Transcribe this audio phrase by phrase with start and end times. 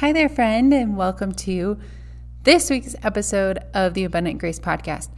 [0.00, 1.78] Hi there, friend, and welcome to
[2.44, 5.10] this week's episode of the Abundant Grace Podcast.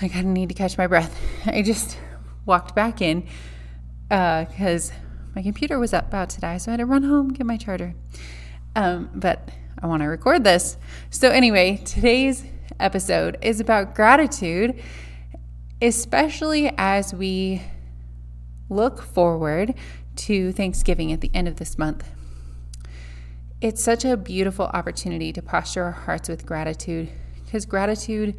[0.00, 1.20] I kind of need to catch my breath.
[1.46, 1.98] I just
[2.46, 3.26] walked back in
[4.08, 4.94] because uh,
[5.34, 7.92] my computer was about to die, so I had to run home get my charger.
[8.76, 9.48] Um, but
[9.82, 10.76] I want to record this.
[11.10, 12.44] So, anyway, today's
[12.78, 14.80] episode is about gratitude,
[15.82, 17.62] especially as we
[18.68, 19.74] look forward
[20.14, 22.08] to Thanksgiving at the end of this month.
[23.60, 27.08] It's such a beautiful opportunity to posture our hearts with gratitude
[27.44, 28.36] because gratitude,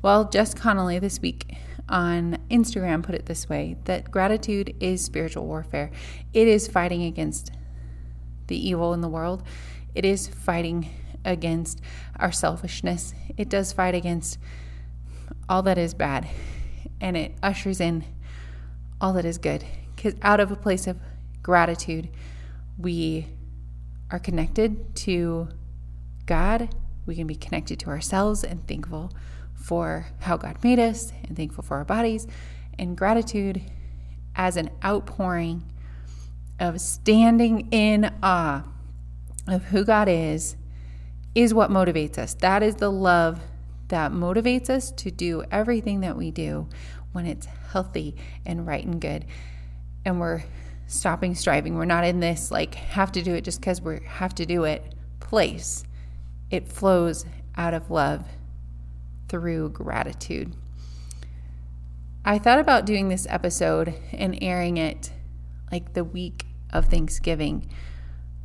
[0.00, 1.58] well, Jess Connolly this week
[1.90, 5.90] on Instagram put it this way that gratitude is spiritual warfare.
[6.32, 7.50] It is fighting against
[8.46, 9.42] the evil in the world,
[9.94, 10.88] it is fighting
[11.22, 11.82] against
[12.18, 14.38] our selfishness, it does fight against
[15.50, 16.26] all that is bad,
[16.98, 18.06] and it ushers in
[19.02, 19.66] all that is good.
[19.94, 20.96] Because out of a place of
[21.42, 22.08] gratitude,
[22.78, 23.26] we
[24.10, 25.48] are connected to
[26.26, 26.74] God,
[27.06, 29.12] we can be connected to ourselves and thankful
[29.54, 32.26] for how God made us and thankful for our bodies.
[32.78, 33.62] And gratitude
[34.34, 35.64] as an outpouring
[36.60, 38.64] of standing in awe
[39.46, 40.56] of who God is,
[41.34, 42.34] is what motivates us.
[42.34, 43.40] That is the love
[43.88, 46.68] that motivates us to do everything that we do
[47.12, 49.24] when it's healthy and right and good.
[50.04, 50.42] And we're
[50.86, 51.74] stopping striving.
[51.74, 54.64] We're not in this like have to do it just because we have to do
[54.64, 55.84] it place.
[56.50, 57.24] It flows
[57.56, 58.26] out of love
[59.28, 60.54] through gratitude.
[62.24, 65.12] I thought about doing this episode and airing it
[65.70, 67.68] like the week of Thanksgiving,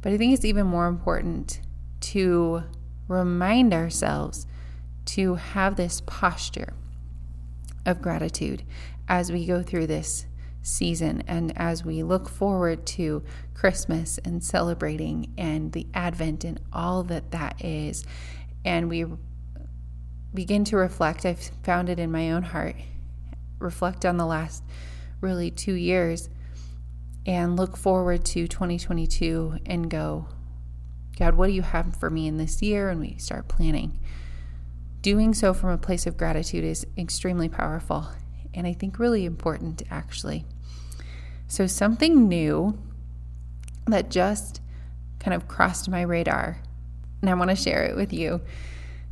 [0.00, 1.60] but I think it's even more important
[2.00, 2.62] to
[3.08, 4.46] remind ourselves
[5.06, 6.74] to have this posture
[7.84, 8.64] of gratitude
[9.08, 10.26] as we go through this
[10.66, 13.22] season and as we look forward to
[13.54, 18.04] Christmas and celebrating and the Advent and all that that is,
[18.64, 19.06] and we
[20.34, 22.76] begin to reflect, I've found it in my own heart,
[23.58, 24.62] reflect on the last
[25.20, 26.28] really two years
[27.24, 30.28] and look forward to 2022 and go,
[31.18, 32.90] God, what do you have for me in this year?
[32.90, 33.98] And we start planning.
[35.00, 38.08] Doing so from a place of gratitude is extremely powerful
[38.56, 40.44] and I think really important actually.
[41.46, 42.76] So, something new
[43.86, 44.60] that just
[45.20, 46.60] kind of crossed my radar,
[47.20, 48.40] and I want to share it with you.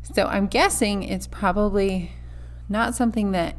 [0.03, 2.11] So, I'm guessing it's probably
[2.69, 3.57] not something that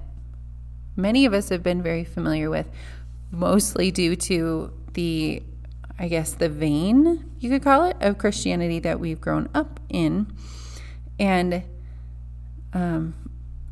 [0.95, 2.67] many of us have been very familiar with,
[3.31, 5.41] mostly due to the,
[5.97, 10.27] I guess, the vein, you could call it, of Christianity that we've grown up in.
[11.17, 11.63] And
[12.73, 13.15] um,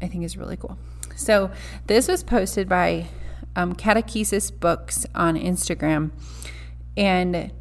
[0.01, 0.77] I think is really cool.
[1.15, 1.51] So,
[1.87, 3.07] this was posted by
[3.55, 6.11] um, Catechesis Books on Instagram,
[6.97, 7.51] and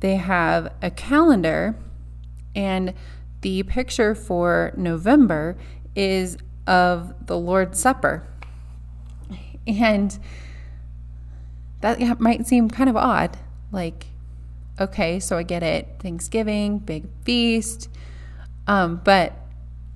[0.00, 1.76] they have a calendar,
[2.54, 2.94] and
[3.42, 5.56] the picture for November
[5.94, 6.36] is
[6.66, 8.26] of the Lord's Supper.
[9.66, 10.18] And
[11.80, 13.36] that might seem kind of odd.
[13.70, 14.06] Like,
[14.80, 15.88] okay, so I get it.
[16.00, 17.88] Thanksgiving, big feast.
[18.66, 19.34] Um, but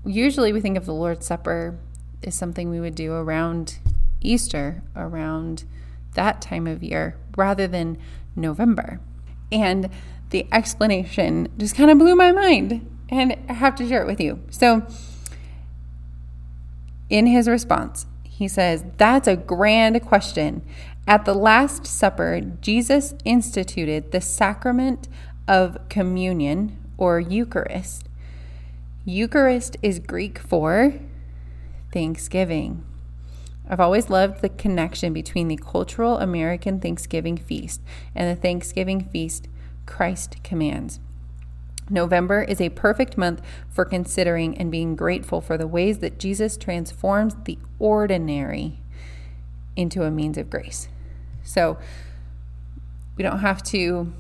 [0.05, 1.79] usually we think of the Lord's Supper
[2.23, 3.79] is something we would do around
[4.21, 5.65] Easter around
[6.15, 7.99] that time of year rather than
[8.35, 9.01] November.
[9.53, 9.91] And
[10.31, 14.21] the explanation just kind of blew my mind, and I have to share it with
[14.21, 14.43] you.
[14.51, 14.85] So,
[17.09, 20.63] in his response, he says, That's a grand question.
[21.07, 25.07] At the Last Supper, Jesus instituted the sacrament
[25.47, 28.09] of communion or Eucharist.
[29.05, 30.95] Eucharist is Greek for
[31.97, 32.85] thanksgiving.
[33.71, 37.81] I've always loved the connection between the cultural American Thanksgiving feast
[38.15, 39.49] and the Thanksgiving feast
[39.87, 41.01] Christ commands.
[41.89, 43.41] November is a perfect month
[43.71, 48.83] for considering and being grateful for the ways that Jesus transforms the ordinary
[49.75, 50.91] into a means of grace.
[51.45, 51.79] So
[53.17, 54.13] we don't have to,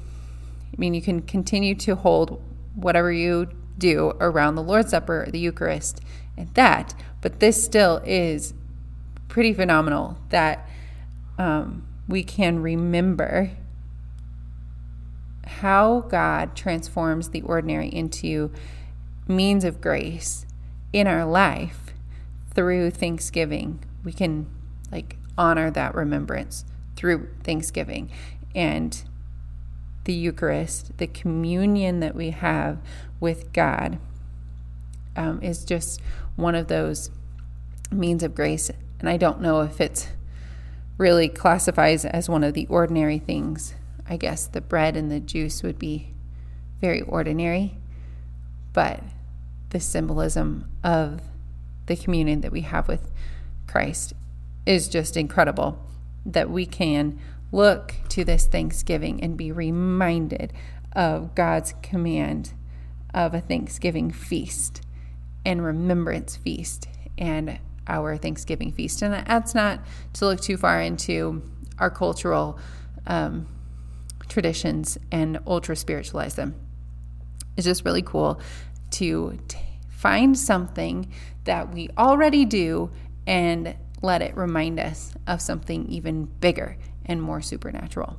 [0.72, 2.42] I mean, you can continue to hold
[2.74, 6.00] whatever you do around the Lord's Supper, the Eucharist,
[6.36, 8.54] and that, but this still is
[9.28, 10.68] pretty phenomenal that
[11.38, 13.50] um, we can remember
[15.44, 18.52] how God transforms the ordinary into
[19.28, 20.46] means of grace
[20.92, 21.94] in our life
[22.54, 23.84] through Thanksgiving.
[24.04, 24.46] We can
[24.90, 26.64] like honor that remembrance
[26.96, 28.10] through Thanksgiving
[28.54, 29.04] and
[30.04, 32.78] the Eucharist, the communion that we have
[33.20, 33.98] with God,
[35.16, 36.00] um, is just
[36.36, 37.10] one of those
[37.90, 38.70] means of grace.
[39.00, 40.08] And I don't know if it's
[40.98, 43.74] really classifies as one of the ordinary things.
[44.08, 46.14] I guess the bread and the juice would be
[46.80, 47.76] very ordinary,
[48.72, 49.02] but
[49.70, 51.20] the symbolism of
[51.86, 53.10] the communion that we have with
[53.66, 54.12] Christ
[54.64, 55.78] is just incredible
[56.24, 57.18] that we can
[57.52, 60.52] look to this Thanksgiving and be reminded
[60.92, 62.52] of God's command
[63.14, 64.82] of a Thanksgiving feast
[65.46, 69.00] and remembrance feast and our Thanksgiving feast.
[69.00, 69.80] And that's not
[70.14, 71.40] to look too far into
[71.78, 72.58] our cultural
[73.06, 73.46] um,
[74.28, 76.56] traditions and ultra spiritualize them.
[77.56, 78.40] It's just really cool
[78.90, 79.58] to t-
[79.88, 81.10] find something
[81.44, 82.90] that we already do
[83.26, 86.76] and let it remind us of something even bigger
[87.06, 88.18] and more supernatural.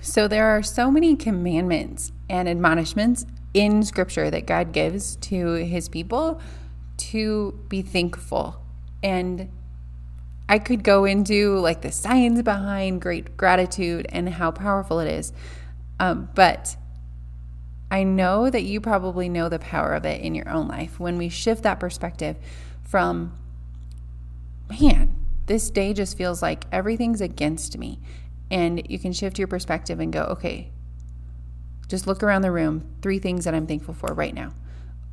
[0.00, 3.24] So, there are so many commandments and admonishments
[3.54, 6.40] in Scripture that God gives to His people
[6.96, 8.62] to be thankful.
[9.02, 9.50] And
[10.48, 15.32] I could go into like the science behind great gratitude and how powerful it is.
[15.98, 16.76] Um, but
[17.90, 20.98] I know that you probably know the power of it in your own life.
[20.98, 22.36] When we shift that perspective
[22.82, 23.32] from,
[24.80, 25.14] man,
[25.46, 28.00] this day just feels like everything's against me.
[28.50, 30.70] And you can shift your perspective and go, okay,
[31.88, 34.54] just look around the room, three things that I'm thankful for right now.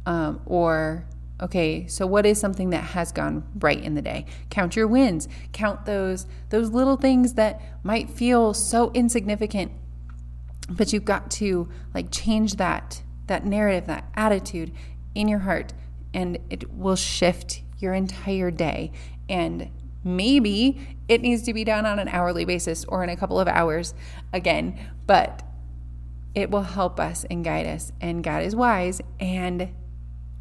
[0.06, 1.06] Um, or,
[1.41, 4.25] okay, so what is something that has gone right in the day?
[4.50, 5.27] Count your wins.
[5.53, 9.71] Count those those little things that might feel so insignificant
[10.69, 14.71] but you've got to like change that that narrative, that attitude
[15.13, 15.74] in your heart
[16.13, 18.92] and it will shift your entire day
[19.30, 19.69] and
[20.03, 23.47] maybe it needs to be done on an hourly basis or in a couple of
[23.47, 23.94] hours
[24.33, 25.44] again, but
[26.33, 29.69] it will help us and guide us and God is wise and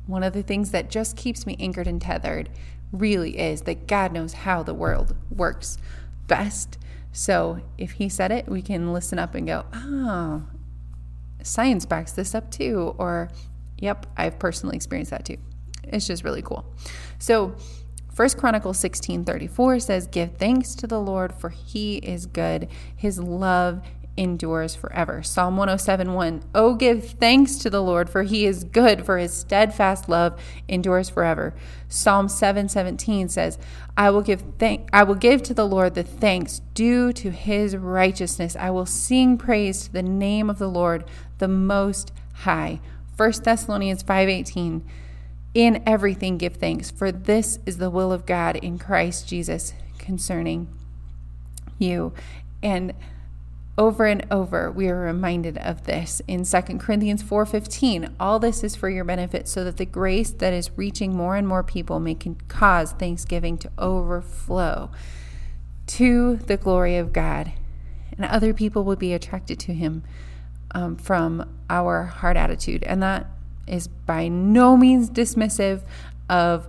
[0.08, 2.50] one of the things that just keeps me anchored and tethered
[2.90, 5.78] really is that God knows how the world works
[6.26, 6.78] best
[7.12, 10.44] so if he said it, we can listen up and go, oh,
[11.42, 12.94] science backs this up too.
[12.98, 13.28] Or,
[13.76, 15.38] yep, I've personally experienced that too.
[15.84, 16.64] It's just really cool.
[17.18, 17.56] So,
[18.12, 22.68] First Chronicles 16 34 says, Give thanks to the Lord, for he is good.
[22.96, 23.82] His love
[24.18, 25.22] endures forever.
[25.22, 26.42] Psalm 107 1.
[26.54, 30.38] Oh, give thanks to the Lord, for he is good, for his steadfast love
[30.68, 31.54] endures forever.
[31.88, 33.58] Psalm 7:17 says,
[33.96, 37.76] I will give thank I will give to the Lord the thanks due to his
[37.76, 38.56] righteousness.
[38.56, 41.04] I will sing praise to the name of the Lord,
[41.38, 42.80] the most high.
[43.16, 44.82] 1 Thessalonians 5:18
[45.54, 50.68] In everything give thanks, for this is the will of God in Christ Jesus concerning
[51.78, 52.12] you.
[52.62, 52.92] And
[53.78, 56.20] over and over we are reminded of this.
[56.26, 60.52] In 2 corinthians 4.15 all this is for your benefit so that the grace that
[60.52, 62.16] is reaching more and more people may
[62.48, 64.90] cause thanksgiving to overflow
[65.86, 67.52] to the glory of god.
[68.16, 70.02] And other people will be attracted to him
[70.72, 72.82] um, from our heart attitude.
[72.82, 73.26] And that
[73.68, 75.82] is by no means dismissive
[76.28, 76.66] of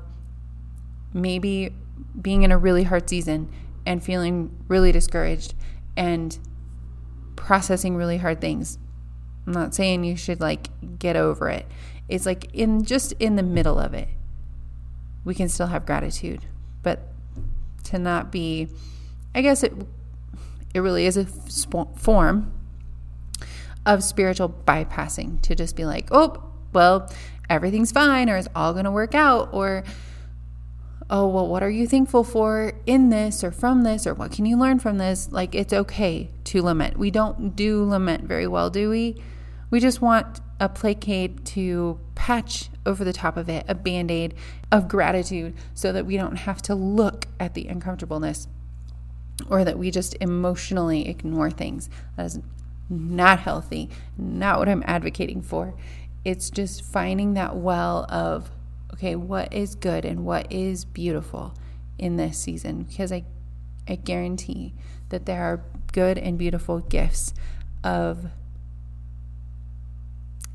[1.12, 1.74] maybe
[2.22, 3.50] being in a really hard season
[3.86, 5.56] and feeling really discouraged
[5.98, 6.38] and
[7.40, 8.78] processing really hard things.
[9.48, 10.68] I'm not saying you should like
[11.00, 11.66] get over it.
[12.08, 14.08] It's like in just in the middle of it,
[15.24, 16.46] we can still have gratitude,
[16.84, 17.00] but
[17.86, 18.68] to not be,
[19.34, 19.74] I guess it
[20.74, 22.54] it really is a form
[23.86, 26.44] of spiritual bypassing to just be like, oh,
[26.74, 27.12] well,
[27.50, 29.84] everything's fine, or it's all going to work out, or
[31.10, 34.46] oh, well, what are you thankful for in this or from this, or what can
[34.46, 35.32] you learn from this?
[35.32, 36.98] Like, it's okay to lament.
[36.98, 39.22] We don't do lament very well, do we?
[39.70, 44.34] We just want a placate to patch over the top of it, a band aid
[44.72, 48.48] of gratitude, so that we don't have to look at the uncomfortableness
[49.48, 51.88] or that we just emotionally ignore things.
[52.18, 52.40] That is
[52.90, 55.76] not healthy, not what I'm advocating for.
[56.26, 58.50] It's just finding that well of
[58.94, 61.54] okay, what is good and what is beautiful
[62.00, 62.84] in this season?
[62.84, 63.24] Because I,
[63.88, 64.74] I guarantee
[65.10, 67.34] that there are good and beautiful gifts
[67.84, 68.26] of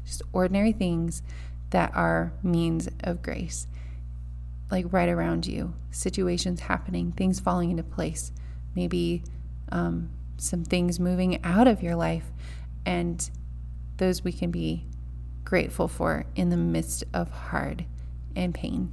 [0.05, 1.23] just ordinary things
[1.71, 3.67] that are means of grace,
[4.71, 8.31] like right around you, situations happening, things falling into place,
[8.77, 9.25] maybe
[9.73, 12.31] um, some things moving out of your life,
[12.87, 13.31] and
[13.97, 14.87] those we can be
[15.45, 17.85] grateful for in the midst of hard
[18.37, 18.93] and pain.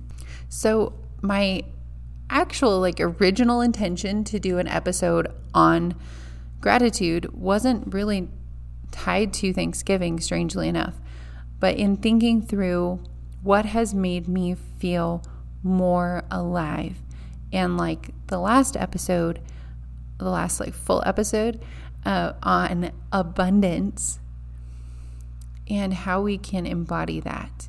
[0.49, 1.63] So, my
[2.31, 5.93] actual, like, original intention to do an episode on
[6.59, 8.29] gratitude wasn't really
[8.91, 10.95] tied to Thanksgiving, strangely enough.
[11.59, 13.03] But in thinking through
[13.43, 15.23] what has made me feel
[15.63, 16.97] more alive,
[17.53, 19.39] and like the last episode,
[20.17, 21.63] the last like full episode
[22.05, 24.19] uh, on abundance
[25.69, 27.67] and how we can embody that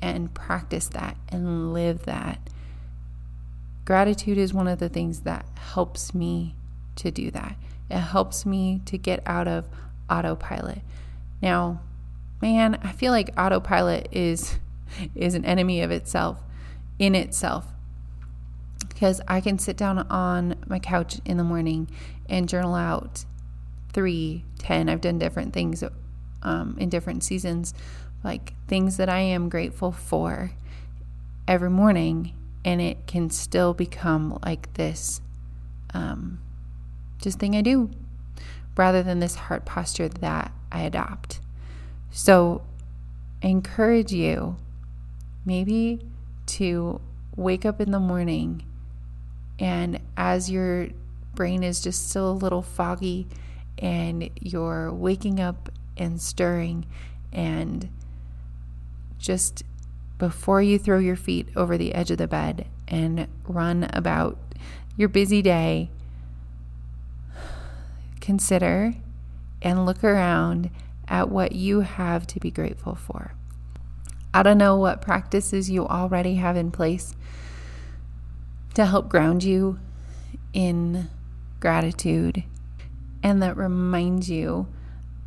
[0.00, 2.38] and practice that and live that.
[3.88, 6.54] Gratitude is one of the things that helps me
[6.96, 7.56] to do that.
[7.90, 9.66] It helps me to get out of
[10.10, 10.82] autopilot.
[11.40, 11.80] Now,
[12.42, 14.58] man, I feel like autopilot is
[15.14, 16.42] is an enemy of itself
[16.98, 17.64] in itself.
[18.86, 21.88] Because I can sit down on my couch in the morning
[22.28, 23.24] and journal out
[23.94, 24.90] three, ten.
[24.90, 25.82] I've done different things
[26.42, 27.72] um, in different seasons,
[28.22, 30.52] like things that I am grateful for
[31.46, 32.34] every morning,
[32.64, 35.20] and it can still become like this
[35.94, 36.40] um,
[37.20, 37.90] just thing I do
[38.76, 41.40] rather than this heart posture that I adopt.
[42.10, 42.62] So,
[43.42, 44.56] I encourage you
[45.44, 46.00] maybe
[46.46, 47.00] to
[47.36, 48.64] wake up in the morning
[49.58, 50.88] and as your
[51.34, 53.28] brain is just still a little foggy
[53.78, 56.86] and you're waking up and stirring
[57.32, 57.88] and
[59.18, 59.62] just
[60.18, 64.38] before you throw your feet over the edge of the bed and run about
[64.96, 65.90] your busy day
[68.20, 68.92] consider
[69.62, 70.70] and look around
[71.08, 73.32] at what you have to be grateful for.
[74.34, 77.14] I don't know what practices you already have in place
[78.74, 79.78] to help ground you
[80.52, 81.08] in
[81.58, 82.44] gratitude
[83.22, 84.68] and that reminds you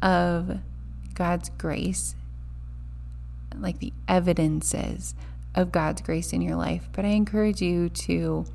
[0.01, 0.60] of
[1.13, 2.15] God's grace,
[3.58, 5.15] like the evidences
[5.55, 6.89] of God's grace in your life.
[6.93, 8.46] But I encourage you to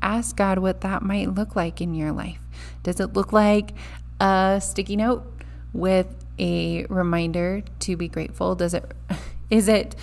[0.00, 2.40] ask God what that might look like in your life.
[2.82, 3.72] Does it look like
[4.20, 5.24] a sticky note
[5.72, 6.06] with
[6.38, 8.54] a reminder to be grateful?
[8.54, 8.92] Does it
[9.50, 9.94] is it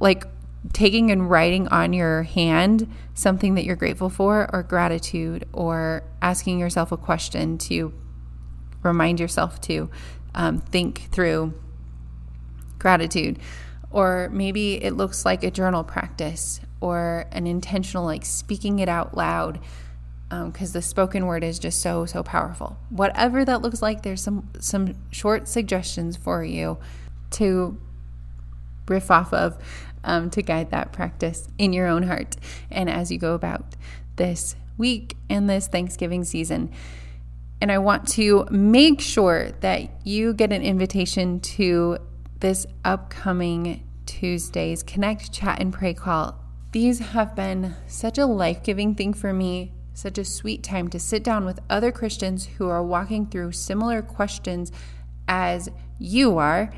[0.00, 0.24] like
[0.72, 6.58] taking and writing on your hand something that you're grateful for or gratitude or asking
[6.58, 7.92] yourself a question to
[8.82, 9.90] remind yourself to
[10.34, 11.52] um, think through
[12.84, 13.38] gratitude
[13.90, 19.16] or maybe it looks like a journal practice or an intentional like speaking it out
[19.16, 19.58] loud
[20.28, 24.22] because um, the spoken word is just so so powerful whatever that looks like there's
[24.22, 26.76] some some short suggestions for you
[27.30, 27.80] to
[28.86, 29.56] riff off of
[30.04, 32.36] um, to guide that practice in your own heart
[32.70, 33.74] and as you go about
[34.16, 36.70] this week and this Thanksgiving season.
[37.60, 41.98] And I want to make sure that you get an invitation to
[42.44, 46.44] this upcoming Tuesday's Connect, Chat, and Pray call.
[46.72, 51.00] These have been such a life giving thing for me, such a sweet time to
[51.00, 54.72] sit down with other Christians who are walking through similar questions
[55.26, 56.70] as you are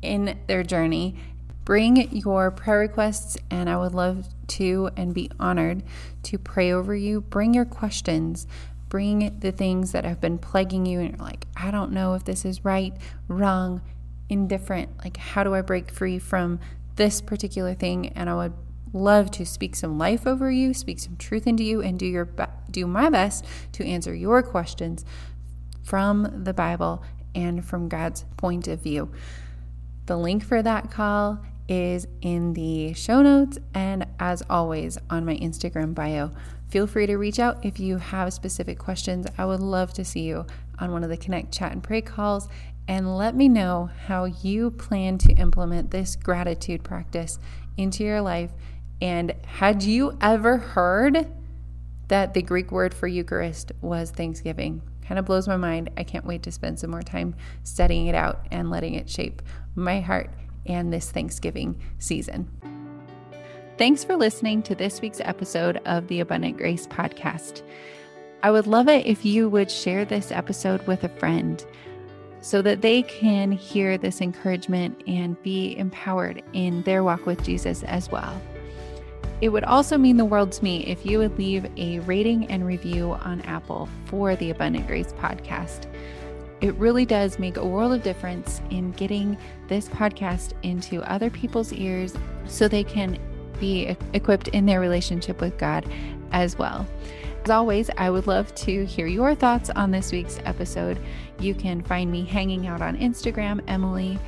[0.00, 1.16] in their journey
[1.64, 5.82] Bring your prayer requests, and I would love to and be honored
[6.24, 7.20] to pray over you.
[7.20, 8.46] Bring your questions.
[8.88, 12.24] Bring the things that have been plaguing you, and you're like, I don't know if
[12.24, 12.92] this is right,
[13.28, 13.82] wrong,
[14.30, 14.98] indifferent.
[14.98, 16.60] Like, how do I break free from
[16.96, 18.08] this particular thing?
[18.08, 18.54] And I would
[18.92, 22.24] love to speak some life over you, speak some truth into you, and do your
[22.24, 25.04] be- do my best to answer your questions
[25.82, 27.02] from the Bible
[27.34, 29.10] and from God's point of view.
[30.06, 35.36] The link for that call is in the show notes and, as always, on my
[35.36, 36.32] Instagram bio.
[36.68, 39.26] Feel free to reach out if you have specific questions.
[39.38, 40.46] I would love to see you
[40.78, 42.48] on one of the Connect, Chat, and Pray calls.
[42.88, 47.38] And let me know how you plan to implement this gratitude practice
[47.76, 48.50] into your life.
[49.00, 51.26] And had you ever heard
[52.08, 54.82] that the Greek word for Eucharist was Thanksgiving?
[55.06, 55.90] Kind of blows my mind.
[55.96, 59.42] I can't wait to spend some more time studying it out and letting it shape
[59.74, 60.30] my heart
[60.66, 62.48] and this Thanksgiving season.
[63.78, 67.62] Thanks for listening to this week's episode of the Abundant Grace Podcast.
[68.42, 71.64] I would love it if you would share this episode with a friend
[72.40, 77.82] so that they can hear this encouragement and be empowered in their walk with Jesus
[77.84, 78.40] as well.
[79.40, 82.66] It would also mean the world to me if you would leave a rating and
[82.66, 85.86] review on Apple for the Abundant Grace podcast.
[86.60, 91.72] It really does make a world of difference in getting this podcast into other people's
[91.72, 92.14] ears
[92.46, 93.18] so they can
[93.58, 95.90] be equipped in their relationship with God
[96.32, 96.86] as well.
[97.44, 100.98] As always, I would love to hear your thoughts on this week's episode.
[101.38, 104.18] You can find me hanging out on Instagram, Emily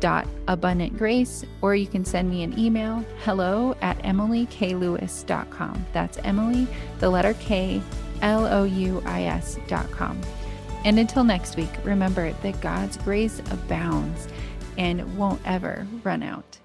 [0.00, 5.86] abundantgrace, or you can send me an email hello at emilyklouis.com.
[5.92, 6.66] That's Emily,
[6.98, 7.80] the letter K,
[8.22, 10.20] L O U I S.com.
[10.84, 14.28] And until next week, remember that God's grace abounds
[14.78, 16.58] and won't ever run out.